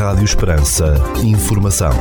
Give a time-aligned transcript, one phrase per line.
[0.00, 0.94] Rádio Esperança.
[1.22, 1.92] Informação.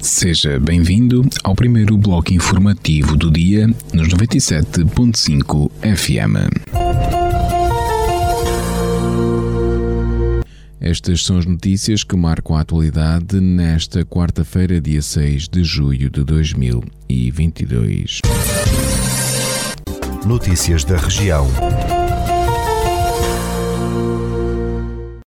[0.00, 6.50] Seja bem-vindo ao primeiro bloco informativo do dia nos 97.5 FM.
[10.80, 16.24] Estas são as notícias que marcam a atualidade nesta quarta-feira, dia 6 de julho de
[16.24, 18.22] 2022.
[20.26, 21.46] Notícias da região.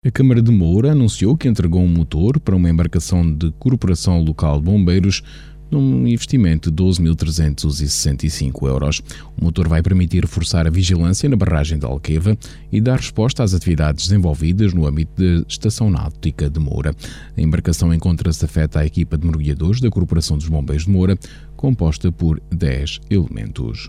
[0.04, 4.58] A Câmara de Moura anunciou que entregou um motor para uma embarcação de Corporação Local
[4.58, 5.22] de Bombeiros
[5.70, 9.00] num investimento de 12.365 euros.
[9.40, 12.36] O motor vai permitir reforçar a vigilância na barragem de Alqueva
[12.72, 16.92] e dar resposta às atividades desenvolvidas no âmbito da Estação Náutica de Moura.
[17.36, 21.16] A embarcação encontra-se afeta à equipa de mergulhadores da Corporação dos Bombeiros de Moura,
[21.56, 23.88] composta por 10 elementos.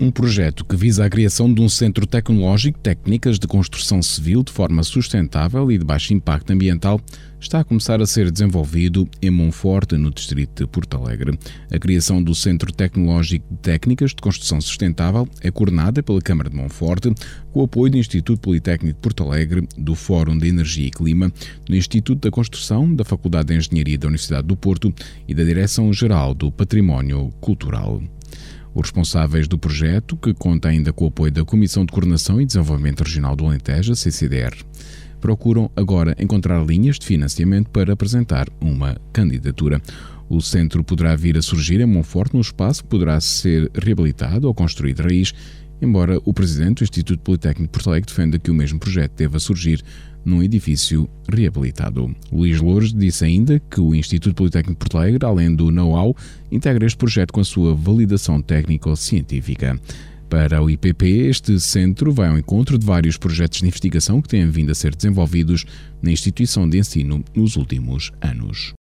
[0.00, 4.44] Um projeto que visa a criação de um centro tecnológico de técnicas de construção civil
[4.44, 7.00] de forma sustentável e de baixo impacto ambiental
[7.40, 11.36] está a começar a ser desenvolvido em Monforte, no distrito de Porto Alegre.
[11.72, 16.56] A criação do Centro Tecnológico de Técnicas de Construção Sustentável é coordenada pela Câmara de
[16.56, 17.12] Monforte,
[17.50, 21.32] com o apoio do Instituto Politécnico de Porto Alegre, do Fórum de Energia e Clima,
[21.64, 24.94] do Instituto da Construção, da Faculdade de Engenharia da Universidade do Porto
[25.26, 28.00] e da Direção-Geral do Património Cultural.
[28.78, 32.46] Os responsáveis do projeto, que conta ainda com o apoio da Comissão de Coordenação e
[32.46, 34.54] Desenvolvimento Regional do Alentejo, CCDR,
[35.20, 39.82] procuram agora encontrar linhas de financiamento para apresentar uma candidatura.
[40.28, 44.54] O centro poderá vir a surgir em Monforte, num espaço que poderá ser reabilitado ou
[44.54, 45.34] construído de raiz,
[45.82, 49.40] embora o presidente do Instituto Politécnico de Porto Alegre defenda que o mesmo projeto deva
[49.40, 49.82] surgir
[50.28, 52.14] num edifício reabilitado.
[52.30, 56.14] Luís Loures disse ainda que o Instituto Politécnico de Porto Alegre, além do know-how,
[56.52, 59.80] integra este projeto com a sua validação técnico-científica.
[60.28, 64.50] Para o IPP, este centro vai ao encontro de vários projetos de investigação que têm
[64.50, 65.64] vindo a ser desenvolvidos
[66.02, 68.74] na instituição de ensino nos últimos anos.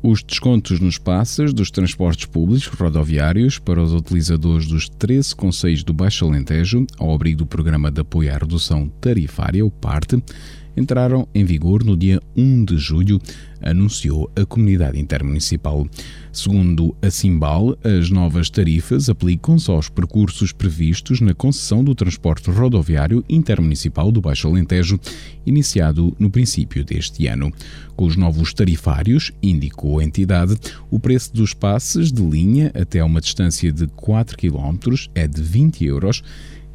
[0.00, 5.92] Os descontos nos passes dos transportes públicos rodoviários para os utilizadores dos 13 conselhos do
[5.92, 10.22] Baixo Alentejo, ao abrigo do Programa de Apoio à Redução Tarifária, o PARTE,
[10.78, 13.20] entraram em vigor no dia 1 de julho,
[13.60, 15.86] anunciou a Comunidade Intermunicipal.
[16.32, 23.24] Segundo a Simbal, as novas tarifas aplicam-se aos percursos previstos na concessão do transporte rodoviário
[23.28, 24.98] intermunicipal do Baixo Alentejo,
[25.44, 27.52] iniciado no princípio deste ano.
[27.96, 30.56] Com os novos tarifários, indicou a entidade,
[30.90, 34.78] o preço dos passes de linha até uma distância de 4 km
[35.14, 36.22] é de 20 euros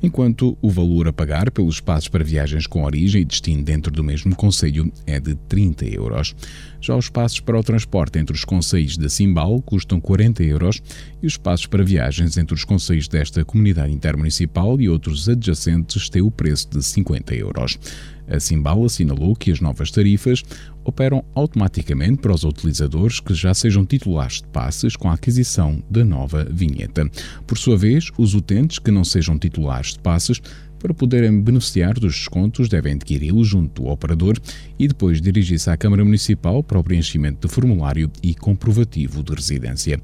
[0.04, 4.04] enquanto o valor a pagar pelos passos para viagens com origem e destino dentro do
[4.04, 6.36] mesmo conselho é de 30 euros.
[6.82, 10.82] Já os passos para o transporte entre os conselhos da Simbal custam 40 euros
[11.22, 16.22] e os passos para viagens entre os conselhos desta comunidade intermunicipal e outros adjacentes têm
[16.22, 17.80] o preço de 50 euros.
[18.28, 20.44] A Simbal assinalou que as novas tarifas
[20.84, 26.04] operam automaticamente para os utilizadores que já sejam titulares de passes com a aquisição da
[26.04, 27.10] nova vinheta.
[27.46, 30.42] Por sua vez, os utentes que não sejam titulares de passes
[30.84, 34.38] para poderem beneficiar dos descontos, devem adquiri-los junto ao operador
[34.78, 39.98] e depois dirigir-se à Câmara Municipal para o preenchimento de formulário e comprovativo de residência.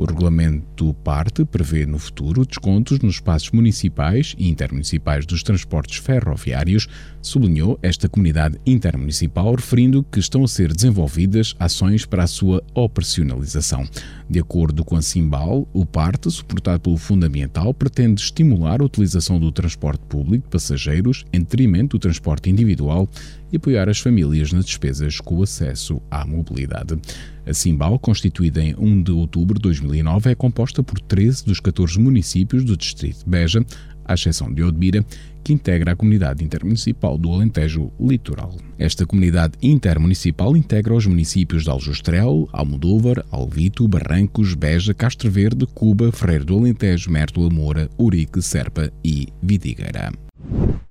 [0.00, 6.88] O regulamento parte prevê no futuro descontos nos espaços municipais e intermunicipais dos transportes ferroviários,
[7.20, 13.86] sublinhou esta comunidade intermunicipal, referindo que estão a ser desenvolvidas ações para a sua operacionalização.
[14.26, 19.38] De acordo com a Simbal, o parte, suportado pelo Fundo Ambiental, pretende estimular a utilização
[19.38, 23.06] do transporte público de passageiros em detrimento do transporte individual
[23.52, 26.98] e apoiar as famílias nas despesas com o acesso à mobilidade.
[27.46, 31.98] A Simbal, constituída em 1 de outubro de 2009, é composta por 13 dos 14
[31.98, 33.64] municípios do distrito de Beja,
[34.04, 35.04] à exceção de Odmira,
[35.42, 38.56] que integra a comunidade intermunicipal do Alentejo Litoral.
[38.78, 46.12] Esta comunidade intermunicipal integra os municípios de Aljustrel, Almodóvar, Alvito, Barrancos, Beja, Castro Verde, Cuba,
[46.12, 50.29] Freire do Alentejo, Mértola, Moura, Urique, Serpa e Vidigueira.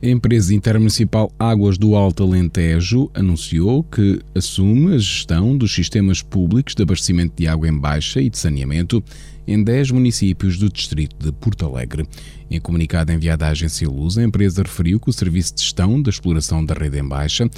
[0.01, 6.73] A empresa intermunicipal Águas do Alto Alentejo anunciou que assume a gestão dos sistemas públicos
[6.73, 9.03] de abastecimento de água em baixa e de saneamento
[9.45, 12.07] em 10 municípios do distrito de Porto Alegre.
[12.49, 16.09] Em comunicado enviado à agência Luz, a empresa referiu que o serviço de gestão da
[16.09, 17.49] exploração da rede em baixa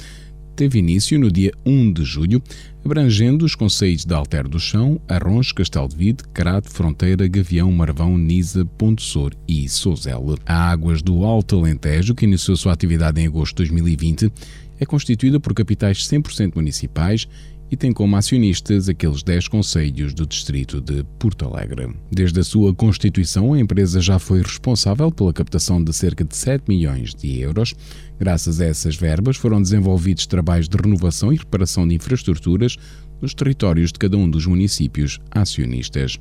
[0.54, 2.42] teve início no dia 1 de julho,
[2.84, 8.16] abrangendo os concelhos de Alter do Chão, Arrons, Castelo de Vide, Crato, Fronteira, Gavião, Marvão,
[8.16, 10.36] Nisa, Ponte Sor e Sozel.
[10.46, 14.32] A Águas do Alto Alentejo, que iniciou sua atividade em agosto de 2020,
[14.78, 17.28] é constituída por capitais 100% municipais
[17.72, 21.88] e tem como acionistas aqueles 10 conselhos do distrito de Porto Alegre.
[22.10, 26.64] Desde a sua constituição, a empresa já foi responsável pela captação de cerca de 7
[26.68, 27.74] milhões de euros.
[28.20, 32.76] Graças a essas verbas, foram desenvolvidos trabalhos de renovação e reparação de infraestruturas
[33.22, 36.20] nos territórios de cada um dos municípios acionistas.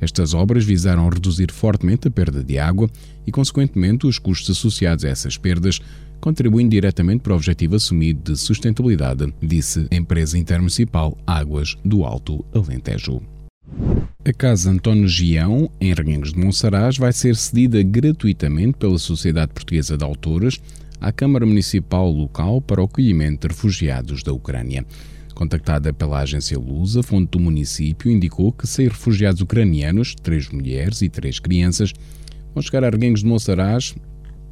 [0.00, 2.88] Estas obras visaram reduzir fortemente a perda de água
[3.26, 5.80] e, consequentemente, os custos associados a essas perdas,
[6.20, 12.44] contribuindo diretamente para o objetivo assumido de sustentabilidade, disse a empresa intermunicipal Águas do Alto
[12.54, 13.22] Alentejo.
[14.24, 19.96] A Casa António Gião, em Reguengos de Monsaraz, vai ser cedida gratuitamente pela Sociedade Portuguesa
[19.96, 20.60] de Autores
[21.00, 24.84] à Câmara Municipal local para o acolhimento de refugiados da Ucrânia.
[25.36, 31.10] Contactada pela agência Lusa, fonte do município indicou que seis refugiados ucranianos, três mulheres e
[31.10, 31.92] três crianças,
[32.54, 33.94] vão chegar a Arguengos de Monsaraz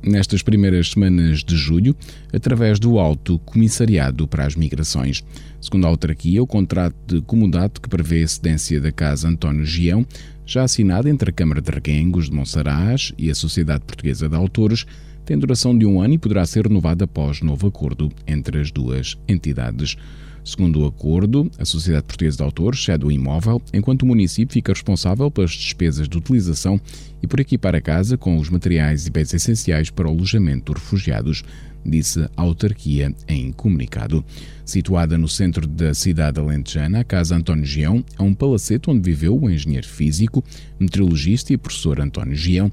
[0.02, 1.96] nestas primeiras semanas de julho,
[2.34, 5.24] através do Alto Comissariado para as Migrações.
[5.58, 10.06] Segundo a autarquia, o contrato de comodato que prevê a cedência da Casa António Gião,
[10.44, 14.84] já assinado entre a Câmara de Reguengos de Monsaraz e a Sociedade Portuguesa de Autores,
[15.24, 19.16] tem duração de um ano e poderá ser renovado após novo acordo entre as duas
[19.26, 19.96] entidades.
[20.44, 24.72] Segundo o acordo, a Sociedade Portuguesa de Autores cede o imóvel, enquanto o município fica
[24.72, 26.78] responsável pelas despesas de utilização
[27.22, 30.82] e por equipar a casa com os materiais e bens essenciais para o alojamento dos
[30.82, 31.42] refugiados,
[31.84, 34.22] disse a autarquia em comunicado.
[34.66, 39.38] Situada no centro da cidade alentejana, a Casa António Gião é um palacete onde viveu
[39.40, 40.44] o engenheiro físico,
[40.78, 42.70] meteorologista e professor António Gião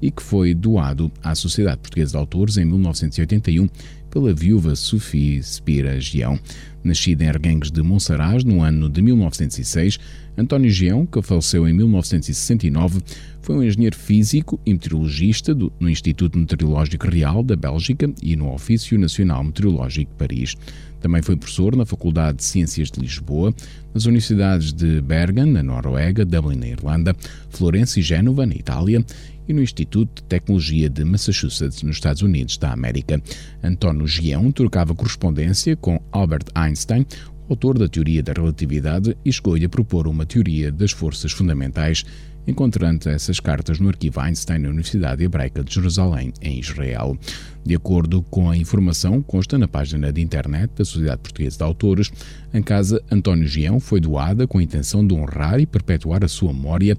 [0.00, 3.68] e que foi doado à Sociedade Portuguesa de Autores em 1981
[4.10, 6.38] pela viúva Sophie Spira Gião.
[6.84, 9.98] Nascida em Erguengues de Monsaraz no ano de 1906,
[10.36, 13.00] António Gião, que faleceu em 1969,
[13.40, 18.52] foi um engenheiro físico e meteorologista do, no Instituto Meteorológico Real da Bélgica e no
[18.52, 20.56] Ofício Nacional Meteorológico de Paris.
[21.00, 23.54] Também foi professor na Faculdade de Ciências de Lisboa,
[23.92, 27.14] nas universidades de Bergen, na Noruega, Dublin, na Irlanda,
[27.50, 29.04] Florença e Génova, na Itália,
[29.46, 33.22] e no Instituto de Tecnologia de Massachusetts, nos Estados Unidos da América.
[33.62, 36.73] António Gião trocava correspondência com Albert Einstein,
[37.48, 42.04] autor da teoria da relatividade, e a propor uma teoria das forças fundamentais,
[42.46, 47.18] encontrando essas cartas no arquivo Einstein na Universidade Hebraica de Jerusalém, em Israel.
[47.64, 52.12] De acordo com a informação consta na página de internet da Sociedade Portuguesa de Autores,
[52.52, 56.52] a casa António Gião foi doada com a intenção de honrar e perpetuar a sua
[56.52, 56.96] memória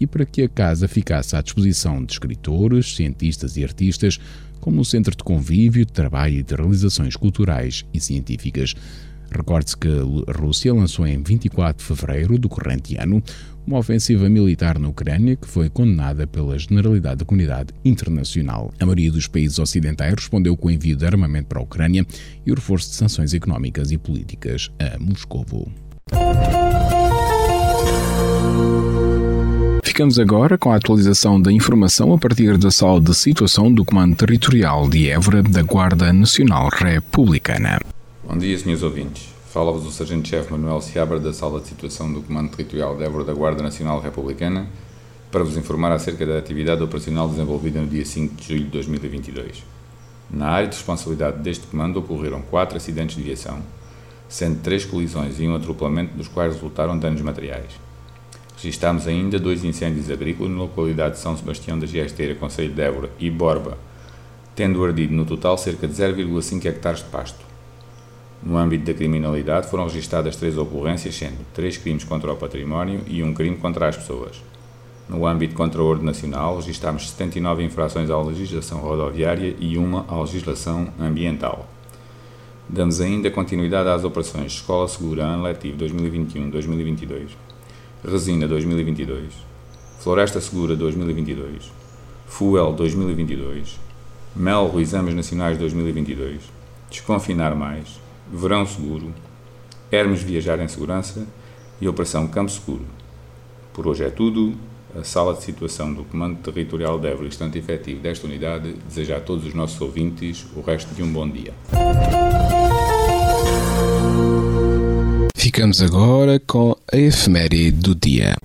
[0.00, 4.18] e para que a casa ficasse à disposição de escritores, cientistas e artistas,
[4.60, 8.74] como um centro de convívio, de trabalho e de realizações culturais e científicas.
[9.30, 13.22] Recorde-se que a Rússia lançou em 24 de fevereiro do corrente ano
[13.66, 18.72] uma ofensiva militar na Ucrânia que foi condenada pela generalidade da comunidade internacional.
[18.78, 22.06] A maioria dos países ocidentais respondeu com o envio de armamento para a Ucrânia
[22.44, 25.70] e o reforço de sanções económicas e políticas a Moscovo.
[29.82, 34.14] Ficamos agora com a atualização da informação a partir da sala de situação do Comando
[34.14, 37.78] Territorial de Évora da Guarda Nacional Republicana.
[38.28, 39.28] Bom dia, senhores ouvintes.
[39.52, 43.32] Fala-vos o Sargento-Chefe Manuel Seabra da Sala de Situação do Comando Territorial de Évora da
[43.32, 44.66] Guarda Nacional Republicana
[45.30, 49.62] para vos informar acerca da atividade operacional desenvolvida no dia 5 de julho de 2022.
[50.28, 53.60] Na área de responsabilidade deste comando ocorreram quatro acidentes de viação,
[54.28, 57.78] sendo três colisões e um atropelamento dos quais resultaram danos materiais.
[58.56, 63.08] Registámos ainda dois incêndios agrícolas na localidade de São Sebastião da Giesteira, Conselho de Évora
[63.20, 63.78] e Borba,
[64.56, 67.55] tendo ardido no total cerca de 0,5 hectares de pasto.
[68.46, 73.20] No âmbito da criminalidade foram registadas três ocorrências, sendo três crimes contra o património e
[73.20, 74.40] um crime contra as pessoas.
[75.08, 80.20] No âmbito contra o ordem nacional, registámos 79 infrações à legislação rodoviária e uma à
[80.20, 81.66] legislação ambiental.
[82.68, 87.30] Damos ainda continuidade às operações Escola Segura Ano Letivo 2021-2022
[88.08, 89.32] Resina 2022,
[89.98, 91.72] Floresta Segura 2022,
[92.26, 93.80] Fuel 2022,
[94.36, 96.42] Melro Exames Nacionais 2022,
[96.88, 99.12] Desconfinar Mais, Verão Seguro,
[99.90, 101.26] Hermes Viajar em Segurança
[101.80, 102.84] e Operação Campo Seguro.
[103.72, 104.54] Por hoje é tudo.
[104.98, 109.20] A sala de situação do Comando Territorial de Évora, instante efetivo desta unidade, deseja a
[109.20, 111.52] todos os nossos ouvintes o resto de um bom dia.
[115.36, 118.36] Ficamos agora com a efeméride do dia.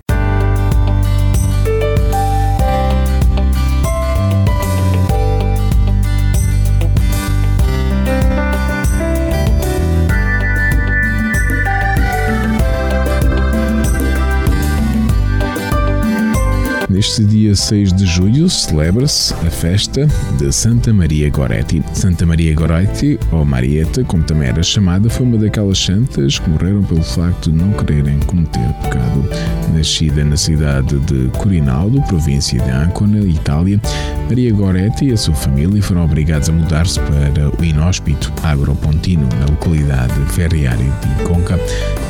[17.02, 20.06] Neste dia dia 6 de julho celebra-se a festa
[20.38, 21.82] de Santa Maria Goretti.
[21.92, 26.84] Santa Maria Goretti, ou Marieta, como também era chamada, foi uma daquelas santas que morreram
[26.84, 29.28] pelo facto de não quererem cometer pecado.
[29.74, 33.80] Nascida na cidade de Corinaldo, província de Ancona, Itália,
[34.28, 39.46] Maria Goretti e a sua família foram obrigados a mudar-se para o inóspito Agropontino, na
[39.46, 41.58] localidade ferroviária de Conca,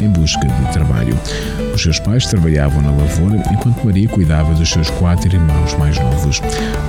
[0.02, 1.16] em busca de trabalho.
[1.75, 6.41] Os seus pais trabalhavam na lavoura enquanto Maria cuidava dos seus quatro irmãos mais novos.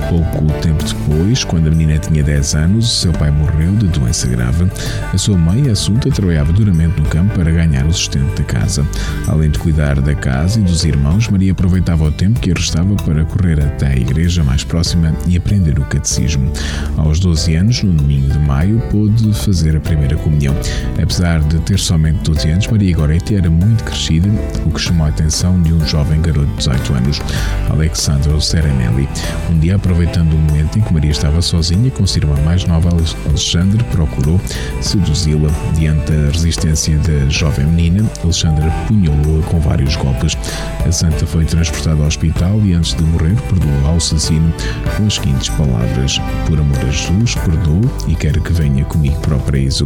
[0.08, 4.70] Pouco tempo depois, quando a menina tinha 10 anos, seu pai morreu de doença grave.
[5.12, 8.86] A sua mãe, Assunta, trabalhava duramente no campo para ganhar o sustento da casa.
[9.26, 13.24] Além de cuidar da casa e dos irmãos, Maria aproveitava o tempo que restava para
[13.24, 16.52] correr até a igreja mais próxima e aprender o catecismo.
[16.96, 20.54] Aos 12 anos, no domingo de maio, pôde fazer a primeira comunhão.
[21.02, 24.28] Apesar de ter somente 12 anos, Maria Goretti era muito crescida,
[24.66, 27.20] o que chamou a atenção de um jovem garoto de 18 anos,
[27.70, 29.08] Alexandro Serenelli.
[29.48, 32.88] Um dia, aproveitando o momento em que Maria estava sozinha com sua irmã mais nova,
[33.26, 34.40] Alexandre, procurou
[34.80, 35.48] seduzi-la.
[35.76, 40.36] Diante da resistência da jovem menina, Alexandre punhou-a com vários golpes.
[40.84, 44.52] A santa foi transportada ao hospital e, antes de morrer, perdoou ao assassino
[44.96, 49.36] com as seguintes palavras: Por amor a Jesus, perdoou e quero que venha comigo para
[49.36, 49.84] o paraíso.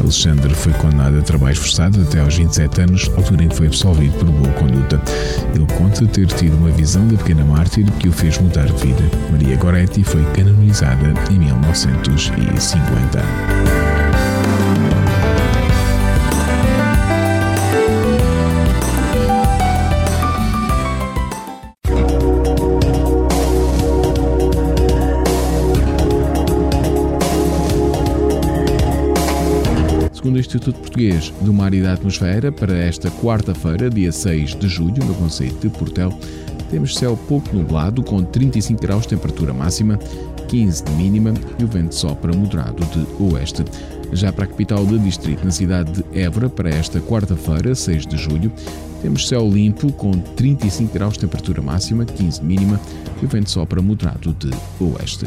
[0.00, 4.21] Alexandre foi condenado a trabalho forçado até aos 27 anos, altura em que foi absolvido
[4.24, 5.00] por boa conduta.
[5.54, 9.02] Ele conta ter tido uma visão da pequena mártir que o fez mudar de vida.
[9.30, 13.91] Maria Goretti foi canonizada em 1950.
[30.22, 34.68] Segundo o Instituto Português do Mar e da Atmosfera, para esta quarta-feira, dia 6 de
[34.68, 36.16] julho, no Conceito de Portel,
[36.70, 39.98] temos céu pouco nublado, com 35 graus de temperatura máxima,
[40.46, 43.64] 15 de mínima e o vento sopra moderado de oeste.
[44.12, 48.16] Já para a capital do distrito, na cidade de Évora, para esta quarta-feira, 6 de
[48.16, 48.52] julho,
[49.02, 52.80] temos céu limpo com 35 graus de temperatura máxima, 15 de mínima
[53.20, 55.26] e o vento sopra moderado de oeste.